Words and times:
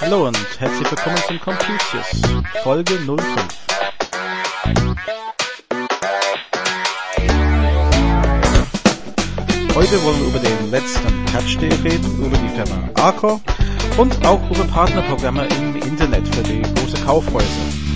Hallo 0.00 0.26
und 0.26 0.36
herzlich 0.58 0.90
willkommen 0.90 1.16
zum 1.28 1.40
Computius, 1.40 2.20
Folge 2.64 2.94
05. 2.94 3.22
Heute 9.76 10.02
wollen 10.02 10.20
wir 10.20 10.26
über 10.26 10.38
den 10.40 10.70
letzten 10.72 11.24
Patch 11.26 11.58
Day 11.58 11.72
reden, 11.84 12.24
über 12.24 12.36
die 12.36 12.48
Firma 12.48 12.90
Arcor 12.94 13.40
und 13.98 14.26
auch 14.26 14.40
über 14.50 14.64
Partnerprogramme 14.64 15.46
im 15.46 15.76
Internet 15.76 16.26
für 16.34 16.42
die 16.42 16.62
große 16.62 17.04
Kaufhäuser. 17.04 17.90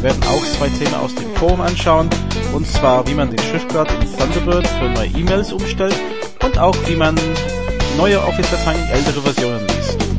Wir 0.00 0.08
werden 0.08 0.22
auch 0.22 0.42
zwei 0.56 0.68
Themen 0.70 0.94
aus 0.94 1.14
dem 1.14 1.30
Forum 1.34 1.60
anschauen, 1.60 2.08
und 2.54 2.66
zwar 2.66 3.06
wie 3.06 3.12
man 3.12 3.28
den 3.28 3.38
Schriftgrad 3.38 3.86
in 3.92 4.10
Thunderbird 4.16 4.66
für 4.66 4.88
neue 4.88 5.08
E-Mails 5.08 5.52
umstellt 5.52 5.94
und 6.42 6.58
auch 6.58 6.74
wie 6.86 6.96
man 6.96 7.14
neue 7.98 8.18
Office-Dateien 8.18 8.80
in 8.80 8.88
ältere 8.94 9.20
Versionen 9.20 9.60
liest. 9.66 10.09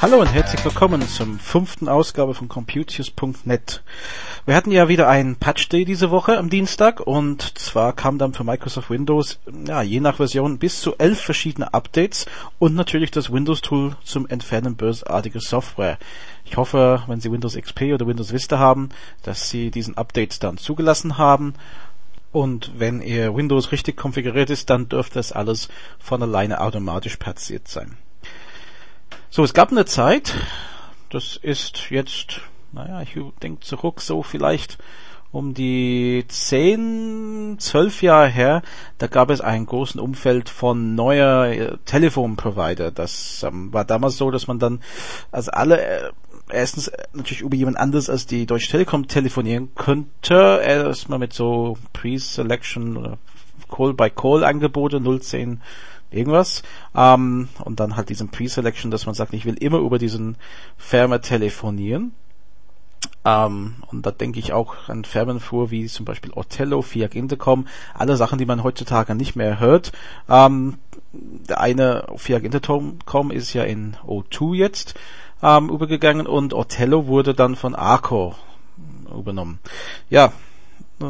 Hallo 0.00 0.20
und 0.20 0.32
herzlich 0.32 0.64
willkommen 0.64 1.02
zum 1.08 1.40
fünften 1.40 1.88
Ausgabe 1.88 2.32
von 2.32 2.46
Computius.net. 2.46 3.82
Wir 4.46 4.54
hatten 4.54 4.70
ja 4.70 4.88
wieder 4.88 5.08
einen 5.08 5.34
Patch 5.34 5.68
Day 5.70 5.84
diese 5.84 6.12
Woche 6.12 6.38
am 6.38 6.50
Dienstag 6.50 7.00
und 7.00 7.58
zwar 7.58 7.94
kam 7.94 8.16
dann 8.16 8.32
für 8.32 8.44
Microsoft 8.44 8.90
Windows, 8.90 9.40
ja, 9.66 9.82
je 9.82 9.98
nach 9.98 10.18
Version 10.18 10.60
bis 10.60 10.80
zu 10.80 10.96
elf 10.98 11.20
verschiedene 11.20 11.74
Updates 11.74 12.26
und 12.60 12.76
natürlich 12.76 13.10
das 13.10 13.32
Windows 13.32 13.60
Tool 13.60 13.96
zum 14.04 14.28
Entfernen 14.28 14.76
bösartiger 14.76 15.40
Software. 15.40 15.98
Ich 16.44 16.56
hoffe, 16.56 17.02
wenn 17.08 17.20
Sie 17.20 17.32
Windows 17.32 17.56
XP 17.56 17.92
oder 17.92 18.06
Windows 18.06 18.32
Vista 18.32 18.56
haben, 18.60 18.90
dass 19.24 19.50
Sie 19.50 19.72
diesen 19.72 19.96
Updates 19.96 20.38
dann 20.38 20.58
zugelassen 20.58 21.18
haben 21.18 21.54
und 22.30 22.70
wenn 22.78 23.00
Ihr 23.00 23.34
Windows 23.34 23.72
richtig 23.72 23.96
konfiguriert 23.96 24.50
ist, 24.50 24.70
dann 24.70 24.88
dürfte 24.88 25.14
das 25.14 25.32
alles 25.32 25.68
von 25.98 26.22
alleine 26.22 26.60
automatisch 26.60 27.16
passiert 27.16 27.66
sein. 27.66 27.96
So, 29.30 29.44
es 29.44 29.52
gab 29.52 29.70
eine 29.70 29.84
Zeit, 29.84 30.34
das 31.10 31.36
ist 31.36 31.90
jetzt, 31.90 32.40
naja, 32.72 33.02
ich 33.02 33.10
denke 33.42 33.60
zurück, 33.60 34.00
so 34.00 34.22
vielleicht 34.22 34.78
um 35.30 35.52
die 35.52 36.24
zehn, 36.28 37.56
zwölf 37.58 38.00
Jahre 38.02 38.28
her, 38.28 38.62
da 38.96 39.06
gab 39.06 39.28
es 39.28 39.42
einen 39.42 39.66
großen 39.66 40.00
Umfeld 40.00 40.48
von 40.48 40.94
neuer 40.94 41.44
äh, 41.48 41.76
Telefonprovider. 41.84 42.90
Das 42.90 43.42
ähm, 43.42 43.70
war 43.70 43.84
damals 43.84 44.16
so, 44.16 44.30
dass 44.30 44.46
man 44.46 44.58
dann, 44.58 44.80
also 45.30 45.50
alle, 45.50 45.78
äh, 45.78 46.10
erstens 46.48 46.88
äh, 46.88 47.04
natürlich 47.12 47.42
über 47.42 47.54
jemand 47.54 47.76
anderes 47.76 48.08
als 48.08 48.24
die 48.24 48.46
Deutsche 48.46 48.70
Telekom 48.70 49.08
telefonieren 49.08 49.74
könnte, 49.74 50.62
erstmal 50.64 51.18
mit 51.18 51.34
so 51.34 51.76
Pre-Selection 51.92 52.96
oder 52.96 53.18
Call-by-Call-Angebote 53.68 55.02
010 55.20 55.60
irgendwas. 56.10 56.62
Ähm, 56.94 57.48
und 57.64 57.80
dann 57.80 57.96
halt 57.96 58.08
diesen 58.08 58.28
Pre-Selection, 58.28 58.90
dass 58.90 59.06
man 59.06 59.14
sagt, 59.14 59.34
ich 59.34 59.44
will 59.44 59.54
immer 59.54 59.78
über 59.78 59.98
diesen 59.98 60.36
Firma 60.76 61.18
telefonieren. 61.18 62.12
Ähm, 63.24 63.76
und 63.88 64.06
da 64.06 64.10
denke 64.10 64.38
ich 64.38 64.52
auch 64.52 64.88
an 64.88 65.04
Firmen 65.04 65.40
vor, 65.40 65.70
wie 65.70 65.86
zum 65.86 66.04
Beispiel 66.04 66.32
Othello, 66.32 66.82
Fiat 66.82 67.14
Intercom, 67.14 67.66
alle 67.94 68.16
Sachen, 68.16 68.38
die 68.38 68.46
man 68.46 68.62
heutzutage 68.62 69.14
nicht 69.14 69.36
mehr 69.36 69.60
hört. 69.60 69.92
Ähm, 70.28 70.78
der 71.12 71.60
eine 71.60 72.06
Fiat 72.16 72.42
Intercom 72.42 73.30
ist 73.30 73.52
ja 73.52 73.64
in 73.64 73.96
O2 74.06 74.54
jetzt 74.54 74.94
ähm, 75.42 75.68
übergegangen 75.70 76.26
und 76.26 76.54
Othello 76.54 77.06
wurde 77.06 77.34
dann 77.34 77.56
von 77.56 77.74
Arco 77.74 78.34
übernommen. 79.10 79.58
Ja, 80.10 80.32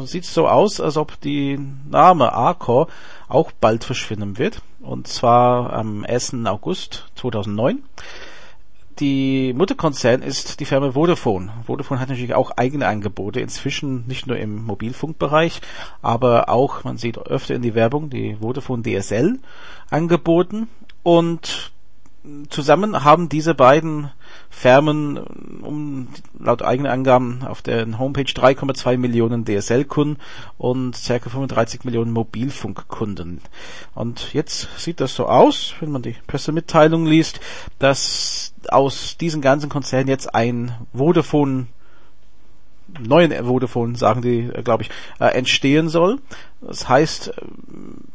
sieht 0.05 0.25
so 0.25 0.47
aus, 0.47 0.79
als 0.79 0.97
ob 0.97 1.19
die 1.21 1.59
Name 1.89 2.33
Arcor 2.33 2.87
auch 3.27 3.51
bald 3.51 3.83
verschwinden 3.83 4.37
wird. 4.37 4.61
Und 4.81 5.07
zwar 5.07 5.73
am 5.73 6.05
1. 6.05 6.45
August 6.45 7.05
2009. 7.15 7.83
Die 8.99 9.53
Mutterkonzern 9.53 10.21
ist 10.21 10.59
die 10.59 10.65
Firma 10.65 10.91
Vodafone. 10.91 11.53
Vodafone 11.65 12.01
hat 12.01 12.09
natürlich 12.09 12.33
auch 12.33 12.51
eigene 12.57 12.85
Angebote, 12.85 13.39
inzwischen 13.39 14.05
nicht 14.07 14.27
nur 14.27 14.37
im 14.37 14.65
Mobilfunkbereich, 14.65 15.61
aber 16.01 16.49
auch, 16.49 16.83
man 16.83 16.97
sieht 16.97 17.17
öfter 17.17 17.55
in 17.55 17.61
die 17.61 17.75
Werbung, 17.75 18.09
die 18.09 18.35
Vodafone 18.41 18.83
DSL 18.83 19.39
angeboten. 19.89 20.67
Und 21.01 21.71
zusammen 22.49 23.03
haben 23.03 23.29
diese 23.29 23.55
beiden 23.55 24.11
Firmen 24.49 25.17
um 25.17 26.09
laut 26.37 26.61
eigenen 26.61 26.91
Angaben 26.91 27.43
auf 27.45 27.61
der 27.61 27.97
Homepage 27.97 28.23
3,2 28.23 28.97
Millionen 28.97 29.45
DSL-Kunden 29.45 30.17
und 30.57 30.97
ca. 31.07 31.19
35 31.19 31.83
Millionen 31.85 32.11
Mobilfunkkunden. 32.11 33.41
Und 33.95 34.33
jetzt 34.33 34.67
sieht 34.77 34.99
das 34.99 35.15
so 35.15 35.27
aus, 35.27 35.75
wenn 35.79 35.91
man 35.91 36.01
die 36.01 36.15
Pressemitteilung 36.27 37.05
liest, 37.05 37.39
dass 37.79 38.53
aus 38.69 39.17
diesen 39.17 39.41
ganzen 39.41 39.69
Konzernen 39.69 40.09
jetzt 40.09 40.33
ein 40.35 40.73
Vodafone 40.93 41.67
neuen 42.99 43.31
Vodafone, 43.45 43.95
sagen 43.95 44.21
die, 44.21 44.39
äh, 44.39 44.63
glaube 44.63 44.83
ich, 44.83 44.89
äh, 45.19 45.27
entstehen 45.27 45.89
soll. 45.89 46.19
Das 46.61 46.89
heißt, 46.89 47.29
äh, 47.29 47.41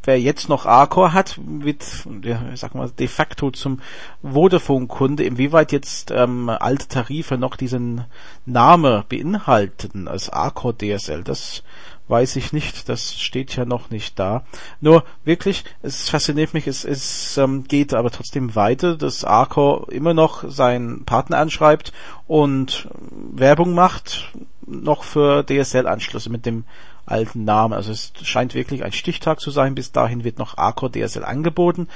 wer 0.02 0.20
jetzt 0.20 0.48
noch 0.48 0.66
Arcor 0.66 1.12
hat, 1.12 1.38
wird, 1.42 1.84
ja, 2.22 2.42
ich 2.52 2.60
sag 2.60 2.74
mal, 2.74 2.90
de 2.90 3.08
facto 3.08 3.50
zum 3.50 3.80
Vodafone-Kunde. 4.22 5.24
Inwieweit 5.24 5.72
jetzt 5.72 6.10
ähm, 6.10 6.48
alte 6.48 6.88
Tarife 6.88 7.38
noch 7.38 7.56
diesen 7.56 8.04
Name 8.46 9.04
beinhalten 9.08 10.08
als 10.08 10.30
Arcor 10.30 10.76
DSL, 10.76 11.24
das 11.24 11.62
weiß 12.08 12.36
ich 12.36 12.52
nicht, 12.52 12.88
das 12.88 13.18
steht 13.18 13.56
ja 13.56 13.64
noch 13.64 13.90
nicht 13.90 14.18
da. 14.18 14.44
Nur 14.80 15.04
wirklich, 15.24 15.64
es 15.82 16.10
fasziniert 16.10 16.52
mich, 16.52 16.66
es, 16.66 16.84
es 16.84 17.38
ähm, 17.38 17.64
geht 17.64 17.94
aber 17.94 18.10
trotzdem 18.10 18.54
weiter, 18.54 18.96
dass 18.96 19.24
Arcor 19.24 19.90
immer 19.90 20.12
noch 20.12 20.44
seinen 20.50 21.04
Partner 21.04 21.38
anschreibt 21.38 21.92
und 22.26 22.88
Werbung 23.32 23.74
macht, 23.74 24.32
noch 24.66 25.04
für 25.04 25.44
DSL-Anschlüsse 25.44 26.30
mit 26.30 26.46
dem 26.46 26.64
alten 27.06 27.44
Namen. 27.44 27.74
Also 27.74 27.92
es 27.92 28.12
scheint 28.22 28.54
wirklich 28.54 28.84
ein 28.84 28.92
Stichtag 28.92 29.40
zu 29.40 29.50
sein. 29.50 29.74
Bis 29.74 29.92
dahin 29.92 30.24
wird 30.24 30.38
noch 30.38 30.56
Arcor 30.56 30.90
DSL 30.90 31.24
angeboten. 31.24 31.88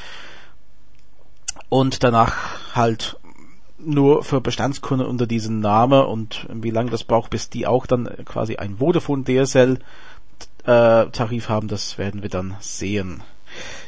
Und 1.68 2.02
danach 2.02 2.34
halt 2.74 3.18
nur 3.78 4.25
für 4.25 4.41
Bestandskunden 4.41 5.06
unter 5.06 5.27
diesem 5.27 5.61
Namen 5.61 6.05
und 6.05 6.47
wie 6.53 6.71
lange 6.71 6.91
das 6.91 7.05
braucht, 7.05 7.31
bis 7.31 7.49
die 7.49 7.66
auch 7.66 7.87
dann 7.87 8.09
quasi 8.25 8.56
ein 8.56 8.78
Vodafone 8.78 9.25
DSL 9.25 9.78
äh, 10.65 11.06
Tarif 11.06 11.49
haben, 11.49 11.69
das 11.69 11.99
werden 11.99 12.22
wir 12.22 12.28
dann 12.28 12.56
sehen. 12.61 13.22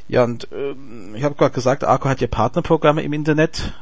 Ja, 0.08 0.24
und 0.24 0.50
äh, 0.52 0.74
ich 1.14 1.24
habe 1.24 1.34
gerade 1.34 1.54
gesagt, 1.54 1.84
Arco 1.84 2.08
hat 2.08 2.20
ja 2.20 2.26
Partnerprogramme 2.26 3.02
im 3.02 3.12
Internet. 3.12 3.72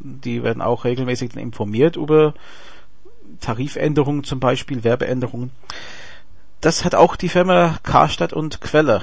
Die 0.00 0.42
werden 0.42 0.62
auch 0.62 0.84
regelmäßig 0.84 1.36
informiert 1.36 1.96
über 1.96 2.34
Tarifänderungen 3.40 4.24
zum 4.24 4.40
Beispiel, 4.40 4.84
Werbeänderungen. 4.84 5.50
Das 6.60 6.84
hat 6.84 6.94
auch 6.94 7.16
die 7.16 7.28
Firma 7.28 7.78
Karstadt 7.82 8.32
und 8.32 8.60
Quelle. 8.60 9.02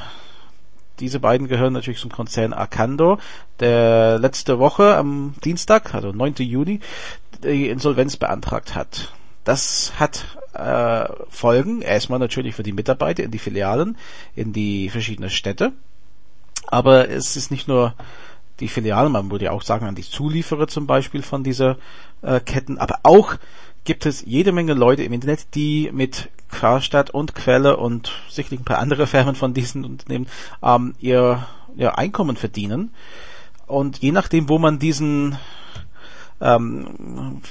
Diese 0.99 1.19
beiden 1.19 1.47
gehören 1.47 1.73
natürlich 1.73 1.99
zum 1.99 2.11
Konzern 2.11 2.53
Arcando, 2.53 3.17
der 3.59 4.19
letzte 4.19 4.59
Woche 4.59 4.95
am 4.95 5.33
Dienstag, 5.43 5.93
also 5.95 6.11
9. 6.11 6.35
Juni, 6.37 6.81
die 7.43 7.69
Insolvenz 7.69 8.17
beantragt 8.17 8.75
hat. 8.75 9.11
Das 9.43 9.93
hat 9.99 10.37
äh, 10.53 11.05
Folgen, 11.29 11.81
erstmal 11.81 12.19
natürlich 12.19 12.55
für 12.55 12.63
die 12.63 12.73
Mitarbeiter 12.73 13.23
in 13.23 13.31
die 13.31 13.39
Filialen, 13.39 13.97
in 14.35 14.53
die 14.53 14.89
verschiedenen 14.89 15.29
Städte. 15.29 15.73
Aber 16.67 17.09
es 17.09 17.35
ist 17.35 17.51
nicht 17.51 17.67
nur 17.67 17.95
die 18.59 18.67
Filialen, 18.67 19.11
man 19.11 19.31
würde 19.31 19.45
ja 19.45 19.51
auch 19.51 19.63
sagen 19.63 19.85
an 19.85 19.95
die 19.95 20.03
Zulieferer 20.03 20.67
zum 20.67 20.87
Beispiel 20.87 21.23
von 21.23 21.43
dieser 21.43 21.77
äh, 22.21 22.39
Ketten, 22.39 22.77
aber 22.77 22.99
auch 23.03 23.35
gibt 23.83 24.05
es 24.05 24.23
jede 24.25 24.51
Menge 24.51 24.73
Leute 24.73 25.03
im 25.03 25.13
Internet, 25.13 25.55
die 25.55 25.89
mit 25.93 26.29
Karstadt 26.49 27.09
und 27.09 27.35
Quelle 27.35 27.77
und 27.77 28.11
sicherlich 28.29 28.61
ein 28.61 28.65
paar 28.65 28.79
andere 28.79 29.07
Firmen 29.07 29.35
von 29.35 29.53
diesen 29.53 29.85
Unternehmen 29.85 30.27
ähm, 30.61 30.95
ihr, 30.99 31.45
ihr 31.75 31.97
Einkommen 31.97 32.35
verdienen. 32.35 32.93
Und 33.65 33.99
je 33.99 34.11
nachdem, 34.11 34.49
wo 34.49 34.59
man 34.59 34.79
diesen 34.79 35.37
ähm, 36.43 37.41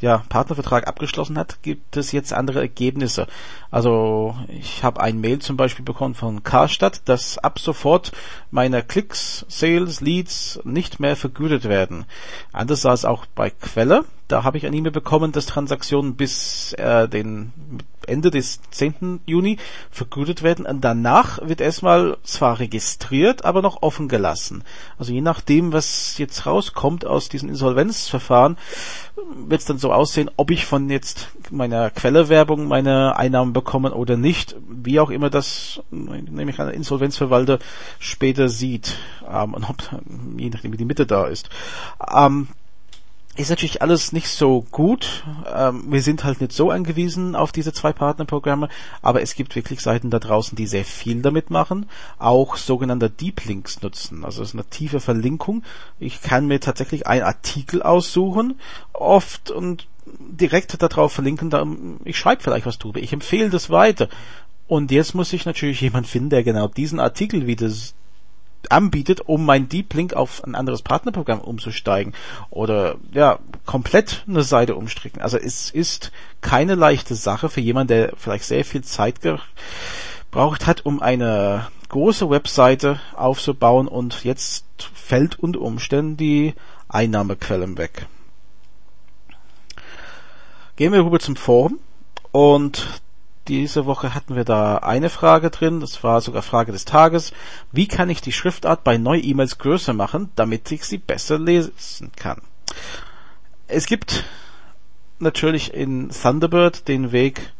ja, 0.00 0.24
Partnervertrag 0.28 0.88
abgeschlossen 0.88 1.38
hat, 1.38 1.62
gibt 1.62 1.96
es 1.96 2.12
jetzt 2.12 2.32
andere 2.32 2.60
Ergebnisse. 2.60 3.28
Also 3.70 4.36
ich 4.48 4.82
habe 4.82 5.00
ein 5.00 5.20
Mail 5.20 5.38
zum 5.38 5.56
Beispiel 5.56 5.84
bekommen 5.84 6.14
von 6.14 6.42
Karstadt, 6.42 7.02
dass 7.08 7.38
ab 7.38 7.58
sofort 7.58 8.12
meine 8.50 8.82
Klicks, 8.82 9.46
Sales, 9.48 10.00
Leads 10.00 10.60
nicht 10.64 10.98
mehr 10.98 11.16
vergütet 11.16 11.64
werden. 11.64 12.04
Anders 12.52 12.82
sah 12.82 12.92
es 12.92 13.04
auch 13.04 13.26
bei 13.26 13.50
Quelle. 13.50 14.04
Da 14.26 14.44
habe 14.44 14.58
ich 14.58 14.66
eine 14.66 14.76
E-Mail 14.76 14.92
bekommen, 14.92 15.30
dass 15.30 15.46
Transaktionen 15.46 16.16
bis 16.16 16.72
äh, 16.74 17.08
den 17.08 17.52
Ende 18.08 18.30
des 18.30 18.60
10. 18.70 19.20
Juni 19.26 19.58
vergütet 19.90 20.42
werden 20.42 20.66
und 20.66 20.80
danach 20.82 21.40
wird 21.42 21.60
erstmal 21.60 22.16
zwar 22.22 22.58
registriert, 22.58 23.44
aber 23.44 23.62
noch 23.62 23.82
offen 23.82 24.08
gelassen. 24.08 24.64
Also 24.98 25.12
je 25.12 25.20
nachdem, 25.20 25.72
was 25.72 26.18
jetzt 26.18 26.46
rauskommt 26.46 27.04
aus 27.04 27.28
diesen 27.28 27.48
Insolvenzverfahren, 27.48 28.56
wird 29.46 29.60
es 29.60 29.66
dann 29.66 29.78
so 29.78 29.92
aussehen, 29.92 30.30
ob 30.36 30.50
ich 30.50 30.66
von 30.66 30.88
jetzt 30.88 31.28
meiner 31.50 31.90
Quellewerbung 31.90 32.66
meine 32.66 33.16
Einnahmen 33.16 33.52
bekomme 33.52 33.94
oder 33.94 34.16
nicht, 34.16 34.56
wie 34.68 35.00
auch 35.00 35.10
immer 35.10 35.30
das 35.30 35.80
nämlich 35.90 36.60
ein 36.60 36.68
Insolvenzverwalter 36.68 37.58
später 37.98 38.48
sieht 38.48 38.96
ähm, 39.28 39.54
und 39.54 39.68
ob, 39.68 39.76
je 40.36 40.50
nachdem 40.50 40.72
wie 40.72 40.76
die 40.76 40.84
Mitte 40.84 41.06
da 41.06 41.26
ist. 41.26 41.50
Ähm, 42.14 42.48
ist 43.36 43.50
natürlich 43.50 43.80
alles 43.80 44.12
nicht 44.12 44.28
so 44.28 44.66
gut. 44.70 45.24
Ähm, 45.54 45.84
wir 45.90 46.02
sind 46.02 46.24
halt 46.24 46.40
nicht 46.40 46.52
so 46.52 46.70
angewiesen 46.70 47.34
auf 47.34 47.50
diese 47.50 47.72
zwei 47.72 47.92
Partnerprogramme, 47.92 48.68
aber 49.00 49.22
es 49.22 49.34
gibt 49.34 49.56
wirklich 49.56 49.80
Seiten 49.80 50.10
da 50.10 50.18
draußen, 50.18 50.54
die 50.54 50.66
sehr 50.66 50.84
viel 50.84 51.22
damit 51.22 51.48
machen, 51.48 51.86
auch 52.18 52.56
sogenannte 52.56 53.08
Deep 53.08 53.44
Links 53.46 53.80
nutzen. 53.80 54.24
Also 54.24 54.42
es 54.42 54.50
ist 54.50 54.54
eine 54.54 54.64
tiefe 54.64 55.00
Verlinkung. 55.00 55.62
Ich 55.98 56.20
kann 56.20 56.46
mir 56.46 56.60
tatsächlich 56.60 57.06
einen 57.06 57.22
Artikel 57.22 57.82
aussuchen, 57.82 58.60
oft 58.92 59.50
und 59.50 59.86
direkt 60.04 60.82
darauf 60.82 61.12
verlinken, 61.12 61.48
da, 61.48 61.66
ich 62.04 62.18
schreibe 62.18 62.42
vielleicht 62.42 62.66
was 62.66 62.78
drüber, 62.78 63.00
ich 63.00 63.12
empfehle 63.12 63.50
das 63.50 63.70
weiter. 63.70 64.08
Und 64.68 64.90
jetzt 64.90 65.14
muss 65.14 65.32
ich 65.32 65.46
natürlich 65.46 65.80
jemand 65.80 66.06
finden, 66.06 66.30
der 66.30 66.44
genau 66.44 66.68
diesen 66.68 67.00
Artikel 67.00 67.46
wieder 67.46 67.70
anbietet, 68.70 69.22
um 69.22 69.44
mein 69.44 69.68
Deep 69.68 69.94
Link 69.94 70.14
auf 70.14 70.44
ein 70.44 70.54
anderes 70.54 70.82
Partnerprogramm 70.82 71.40
umzusteigen 71.40 72.12
oder 72.50 72.96
ja, 73.12 73.38
komplett 73.66 74.24
eine 74.28 74.42
Seite 74.42 74.76
umstricken. 74.76 75.20
Also 75.20 75.38
es 75.38 75.70
ist 75.70 76.12
keine 76.40 76.74
leichte 76.74 77.14
Sache 77.14 77.48
für 77.48 77.60
jemanden, 77.60 77.88
der 77.88 78.12
vielleicht 78.16 78.44
sehr 78.44 78.64
viel 78.64 78.82
Zeit 78.82 79.20
gebraucht 79.20 80.66
hat, 80.66 80.86
um 80.86 81.00
eine 81.00 81.68
große 81.88 82.30
Webseite 82.30 83.00
aufzubauen 83.14 83.88
und 83.88 84.24
jetzt 84.24 84.64
fällt 84.94 85.38
unter 85.38 85.60
Umständen 85.60 86.16
die 86.16 86.54
Einnahmequellen 86.88 87.78
weg. 87.78 88.06
Gehen 90.76 90.92
wir 90.92 91.04
rüber 91.04 91.20
zum 91.20 91.36
Forum 91.36 91.78
und 92.32 93.02
diese 93.48 93.86
Woche 93.86 94.14
hatten 94.14 94.36
wir 94.36 94.44
da 94.44 94.76
eine 94.78 95.10
Frage 95.10 95.50
drin, 95.50 95.80
das 95.80 96.02
war 96.04 96.20
sogar 96.20 96.42
Frage 96.42 96.72
des 96.72 96.84
Tages. 96.84 97.32
Wie 97.72 97.88
kann 97.88 98.10
ich 98.10 98.20
die 98.20 98.32
Schriftart 98.32 98.84
bei 98.84 98.98
Neu-E-Mails 98.98 99.58
größer 99.58 99.92
machen, 99.92 100.30
damit 100.36 100.70
ich 100.70 100.84
sie 100.84 100.98
besser 100.98 101.38
lesen 101.38 102.12
kann? 102.16 102.40
Es 103.66 103.86
gibt 103.86 104.24
natürlich 105.18 105.74
in 105.74 106.10
Thunderbird 106.10 106.86
den 106.88 107.12
Weg, 107.12 107.52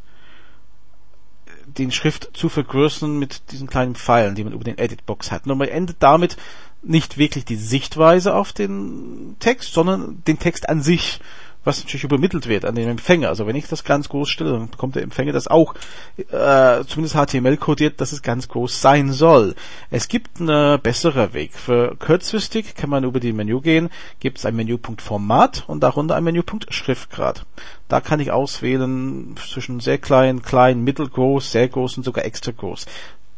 den 1.66 1.90
Schrift 1.90 2.30
zu 2.34 2.48
vergrößern 2.48 3.18
mit 3.18 3.50
diesen 3.50 3.68
kleinen 3.68 3.94
Pfeilen, 3.94 4.34
die 4.34 4.44
man 4.44 4.52
über 4.52 4.64
den 4.64 4.78
Editbox 4.78 5.30
hat. 5.30 5.46
Nur 5.46 5.56
man 5.56 5.68
endet 5.68 5.96
damit 6.00 6.36
nicht 6.82 7.16
wirklich 7.16 7.44
die 7.44 7.56
Sichtweise 7.56 8.34
auf 8.34 8.52
den 8.52 9.36
Text, 9.38 9.72
sondern 9.72 10.22
den 10.24 10.38
Text 10.38 10.68
an 10.68 10.82
sich 10.82 11.20
was 11.64 11.78
natürlich 11.78 12.04
übermittelt 12.04 12.48
wird 12.48 12.64
an 12.64 12.74
den 12.74 12.88
Empfänger. 12.88 13.28
Also 13.28 13.46
wenn 13.46 13.56
ich 13.56 13.68
das 13.68 13.84
ganz 13.84 14.08
groß 14.08 14.28
stelle, 14.28 14.52
dann 14.52 14.68
bekommt 14.68 14.96
der 14.96 15.02
Empfänger 15.02 15.32
das 15.32 15.48
auch, 15.48 15.74
äh, 16.16 16.84
zumindest 16.86 17.14
HTML 17.14 17.56
kodiert, 17.56 18.00
dass 18.00 18.12
es 18.12 18.22
ganz 18.22 18.48
groß 18.48 18.80
sein 18.80 19.12
soll. 19.12 19.54
Es 19.90 20.08
gibt 20.08 20.40
einen 20.40 20.80
besseren 20.80 21.32
Weg. 21.32 21.54
Für 21.54 21.96
kurzfristig 21.96 22.74
kann 22.74 22.90
man 22.90 23.04
über 23.04 23.20
die 23.20 23.32
Menü 23.32 23.60
gehen, 23.60 23.90
gibt 24.20 24.38
es 24.38 24.46
ein 24.46 24.56
Menüpunkt 24.56 25.02
Format 25.02 25.64
und 25.66 25.82
darunter 25.82 26.16
ein 26.16 26.24
Menüpunkt 26.24 26.72
Schriftgrad. 26.72 27.46
Da 27.88 28.00
kann 28.00 28.20
ich 28.20 28.30
auswählen 28.30 29.36
zwischen 29.36 29.80
sehr 29.80 29.98
klein, 29.98 30.42
klein, 30.42 30.82
mittelgroß, 30.82 31.52
sehr 31.52 31.68
groß 31.68 31.98
und 31.98 32.04
sogar 32.04 32.24
extra 32.24 32.52
groß. 32.52 32.86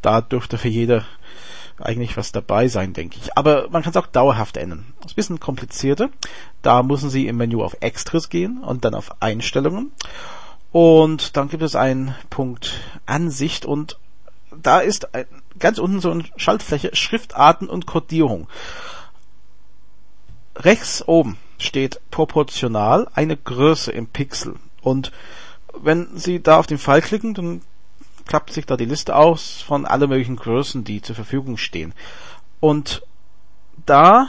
Da 0.00 0.20
dürfte 0.20 0.58
für 0.58 0.68
jeder 0.68 1.04
eigentlich 1.78 2.16
was 2.16 2.32
dabei 2.32 2.68
sein, 2.68 2.92
denke 2.92 3.18
ich. 3.20 3.36
Aber 3.36 3.68
man 3.70 3.82
kann 3.82 3.90
es 3.90 3.96
auch 3.96 4.06
dauerhaft 4.06 4.56
ändern. 4.56 4.86
Das 5.00 5.06
ist 5.06 5.12
ein 5.12 5.16
bisschen 5.16 5.40
komplizierter. 5.40 6.08
Da 6.62 6.82
müssen 6.82 7.10
Sie 7.10 7.26
im 7.26 7.36
Menü 7.36 7.62
auf 7.62 7.76
Extras 7.80 8.28
gehen 8.28 8.62
und 8.62 8.84
dann 8.84 8.94
auf 8.94 9.20
Einstellungen. 9.20 9.92
Und 10.72 11.36
dann 11.36 11.48
gibt 11.48 11.62
es 11.62 11.76
einen 11.76 12.14
Punkt 12.30 12.80
Ansicht 13.06 13.64
und 13.64 13.98
da 14.56 14.80
ist 14.80 15.08
ganz 15.58 15.78
unten 15.78 16.00
so 16.00 16.10
eine 16.10 16.24
Schaltfläche 16.36 16.94
Schriftarten 16.94 17.68
und 17.68 17.86
Codierung. 17.86 18.48
Rechts 20.56 21.06
oben 21.06 21.36
steht 21.58 22.00
proportional 22.10 23.08
eine 23.14 23.36
Größe 23.36 23.92
im 23.92 24.06
Pixel 24.06 24.56
und 24.82 25.12
wenn 25.76 26.16
Sie 26.16 26.42
da 26.42 26.58
auf 26.58 26.66
den 26.66 26.78
Pfeil 26.78 27.02
klicken, 27.02 27.34
dann 27.34 27.62
klappt 28.26 28.52
sich 28.52 28.66
da 28.66 28.76
die 28.76 28.84
Liste 28.84 29.16
aus 29.16 29.62
von 29.62 29.86
alle 29.86 30.06
möglichen 30.06 30.36
Größen, 30.36 30.84
die 30.84 31.02
zur 31.02 31.14
Verfügung 31.14 31.56
stehen. 31.56 31.92
Und 32.60 33.02
da 33.86 34.28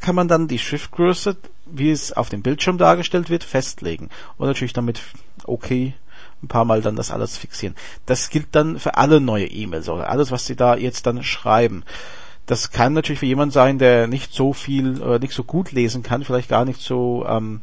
kann 0.00 0.14
man 0.14 0.28
dann 0.28 0.48
die 0.48 0.58
Schriftgröße, 0.58 1.36
wie 1.66 1.90
es 1.90 2.12
auf 2.12 2.28
dem 2.28 2.42
Bildschirm 2.42 2.78
dargestellt 2.78 3.30
wird, 3.30 3.44
festlegen. 3.44 4.08
Und 4.36 4.46
natürlich 4.46 4.72
damit 4.72 5.00
okay 5.44 5.94
ein 6.42 6.48
paar 6.48 6.64
Mal 6.64 6.80
dann 6.80 6.96
das 6.96 7.10
alles 7.10 7.36
fixieren. 7.36 7.76
Das 8.06 8.30
gilt 8.30 8.48
dann 8.52 8.78
für 8.78 8.96
alle 8.96 9.20
neue 9.20 9.46
E-Mails 9.46 9.88
oder 9.88 10.08
alles, 10.08 10.30
was 10.30 10.46
Sie 10.46 10.56
da 10.56 10.76
jetzt 10.76 11.06
dann 11.06 11.22
schreiben. 11.22 11.84
Das 12.46 12.70
kann 12.70 12.94
natürlich 12.94 13.20
für 13.20 13.26
jemand 13.26 13.52
sein, 13.52 13.78
der 13.78 14.06
nicht 14.06 14.32
so 14.32 14.52
viel, 14.52 15.00
äh, 15.02 15.18
nicht 15.18 15.34
so 15.34 15.44
gut 15.44 15.72
lesen 15.72 16.02
kann, 16.02 16.24
vielleicht 16.24 16.48
gar 16.48 16.64
nicht 16.64 16.80
so 16.80 17.24
ähm, 17.28 17.60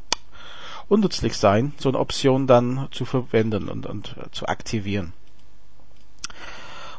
unnützlich 0.87 1.37
sein, 1.37 1.73
so 1.77 1.89
eine 1.89 1.99
Option 1.99 2.47
dann 2.47 2.87
zu 2.91 3.03
verwenden 3.03 3.67
und, 3.67 3.85
und 3.85 4.15
äh, 4.17 4.31
zu 4.31 4.47
aktivieren. 4.47 5.13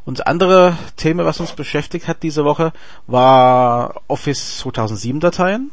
Und 0.09 0.27
andere 0.27 0.75
Thema, 0.97 1.27
was 1.27 1.39
uns 1.39 1.53
beschäftigt 1.53 2.09
hat 2.09 2.23
diese 2.23 2.43
Woche, 2.47 2.73
war 3.07 4.01
Office 4.09 4.57
2007 4.61 5.21
Dateien. 5.21 5.71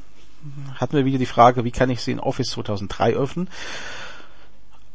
Hatten 0.75 0.97
wir 0.97 1.05
wieder 1.05 1.19
die 1.19 1.25
Frage, 1.25 1.63
wie 1.63 1.71
kann 1.71 1.89
ich 1.89 2.01
sie 2.01 2.11
in 2.11 2.19
Office 2.19 2.49
2003 2.49 3.13
öffnen? 3.13 3.47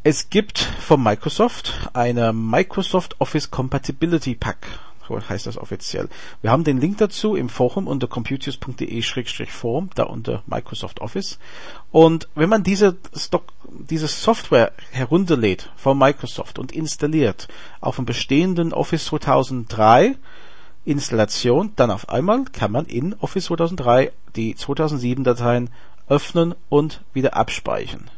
Es 0.02 0.28
gibt 0.28 0.58
von 0.58 1.02
Microsoft 1.02 1.88
eine 1.94 2.34
Microsoft 2.34 3.19
Office 3.19 3.50
Compatibility 3.50 4.34
Pack 4.34 4.58
heißt 5.10 5.46
das 5.46 5.58
offiziell. 5.58 6.08
Wir 6.42 6.50
haben 6.50 6.64
den 6.64 6.80
Link 6.80 6.98
dazu 6.98 7.34
im 7.34 7.48
Forum 7.48 7.86
unter 7.86 8.06
computius.de-forum, 8.06 9.90
da 9.94 10.04
unter 10.04 10.42
Microsoft 10.46 11.00
Office. 11.00 11.38
Und 11.90 12.29
wenn 12.34 12.48
man 12.48 12.62
diese 12.62 12.96
Stock, 13.17 13.52
diese 13.69 14.08
Software 14.08 14.72
herunterlädt 14.90 15.70
von 15.76 15.98
Microsoft 15.98 16.58
und 16.58 16.72
installiert 16.72 17.48
auf 17.81 17.98
einem 17.98 18.06
bestehenden 18.06 18.72
Office 18.72 19.06
2003 19.06 20.17
Installation, 20.84 21.72
dann 21.76 21.90
auf 21.90 22.08
einmal 22.08 22.44
kann 22.44 22.72
man 22.72 22.86
in 22.86 23.14
Office 23.14 23.46
2003 23.46 24.12
die 24.36 24.55
2007 24.55 25.24
Dateien 25.24 25.70
öffnen 26.08 26.55
und 26.69 27.02
wieder 27.12 27.36
abspeichern. 27.36 28.10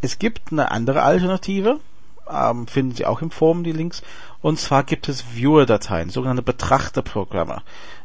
Es 0.00 0.18
gibt 0.18 0.52
eine 0.52 0.70
andere 0.70 1.02
Alternative, 1.02 1.80
ähm, 2.30 2.66
finden 2.66 2.94
Sie 2.94 3.06
auch 3.06 3.22
im 3.22 3.30
Forum 3.30 3.64
die 3.64 3.72
Links. 3.72 4.02
Und 4.40 4.58
zwar 4.58 4.84
gibt 4.84 5.08
es 5.08 5.24
Viewer-Dateien, 5.34 6.10
sogenannte 6.10 6.42
Betrachterprogramme. 6.42 7.62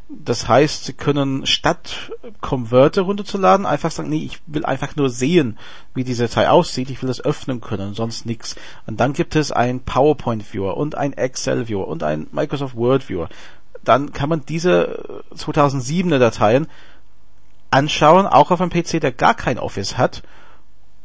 Das 0.08 0.48
heißt, 0.48 0.84
Sie 0.84 0.92
können 0.92 1.46
statt 1.46 2.12
Converter 2.40 3.02
runterzuladen, 3.02 3.64
einfach 3.64 3.90
sagen, 3.90 4.10
nee, 4.10 4.24
ich 4.24 4.40
will 4.46 4.64
einfach 4.64 4.94
nur 4.96 5.08
sehen, 5.08 5.58
wie 5.94 6.04
diese 6.04 6.24
Datei 6.24 6.50
aussieht, 6.50 6.90
ich 6.90 7.00
will 7.02 7.08
das 7.08 7.24
öffnen 7.24 7.60
können, 7.60 7.94
sonst 7.94 8.26
nichts. 8.26 8.56
Und 8.86 9.00
dann 9.00 9.14
gibt 9.14 9.36
es 9.36 9.52
ein 9.52 9.80
PowerPoint 9.80 10.52
Viewer 10.52 10.76
und 10.76 10.96
ein 10.96 11.12
Excel 11.12 11.68
Viewer 11.68 11.88
und 11.88 12.02
ein 12.02 12.26
Microsoft 12.32 12.76
Word 12.76 13.08
Viewer. 13.08 13.28
Dann 13.84 14.12
kann 14.12 14.28
man 14.28 14.44
diese 14.46 15.22
2007er 15.34 16.18
Dateien 16.18 16.66
anschauen, 17.70 18.26
auch 18.26 18.50
auf 18.50 18.60
einem 18.60 18.70
PC, 18.70 19.00
der 19.00 19.12
gar 19.12 19.34
kein 19.34 19.58
Office 19.58 19.96
hat 19.96 20.22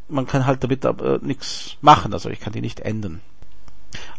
man 0.08 0.28
kann 0.28 0.46
halt 0.46 0.64
damit 0.64 0.86
aber 0.86 1.20
nichts 1.22 1.78
machen, 1.82 2.14
also 2.14 2.30
ich 2.30 2.40
kann 2.40 2.54
die 2.54 2.62
nicht 2.62 2.82
ändern. 2.82 3.22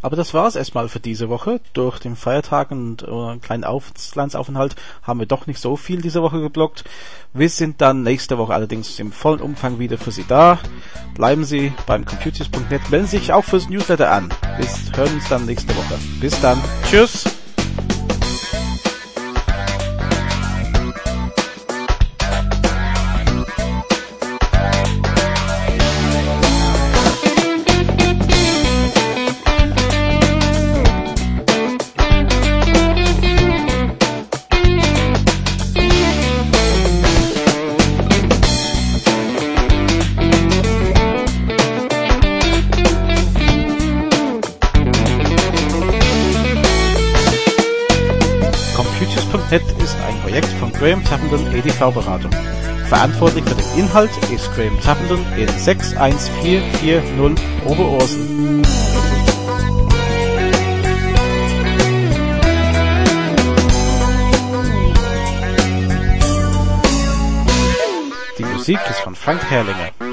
Aber 0.01 0.17
das 0.17 0.33
war's 0.35 0.57
erstmal 0.57 0.89
für 0.89 1.01
diese 1.01 1.29
Woche. 1.29 1.61
Durch 1.73 1.99
den 1.99 2.17
Feiertag 2.17 2.71
und 2.71 3.03
äh, 3.03 3.07
einen 3.07 3.41
kleinen 3.41 3.65
Auslandsaufenthalt 3.65 4.77
haben 5.03 5.21
wir 5.21 5.27
doch 5.27 5.47
nicht 5.47 5.61
so 5.61 5.77
viel 5.77 6.01
diese 6.01 6.23
Woche 6.23 6.41
geblockt. 6.41 6.85
Wir 7.33 7.51
sind 7.51 7.81
dann 7.81 8.03
nächste 8.03 8.39
Woche 8.39 8.55
allerdings 8.55 8.99
im 8.99 9.13
vollen 9.13 9.41
Umfang 9.41 9.79
wieder 9.79 9.99
für 9.99 10.11
Sie 10.11 10.25
da. 10.27 10.59
Bleiben 11.15 11.45
Sie 11.45 11.73
beim 11.87 12.05
computers.net, 12.05 12.91
melden 12.91 13.07
Sie 13.07 13.19
sich 13.19 13.33
auch 13.33 13.45
fürs 13.45 13.69
Newsletter 13.69 14.11
an. 14.11 14.31
Wir 14.57 14.67
hören 14.97 15.15
uns 15.15 15.29
dann 15.29 15.47
nächste 15.47 15.77
Woche. 15.77 15.99
Bis 16.21 16.41
dann. 16.41 16.63
Tschüss. 16.89 17.38
Graham 50.79 51.03
Tappenden 51.03 51.53
EDV 51.53 51.93
Beratung. 51.93 52.31
Verantwortlich 52.87 53.45
für 53.45 53.57
den 53.57 53.81
Inhalt 53.81 54.11
ist 54.33 54.49
Graham 54.55 54.81
Tappenden 54.81 55.27
in 55.37 55.49
61440 55.49 57.45
Oberursen. 57.67 58.63
Die 68.39 68.45
Musik 68.45 68.79
ist 68.89 69.01
von 69.01 69.17
Frank 69.17 69.43
Herrlinger. 69.51 70.08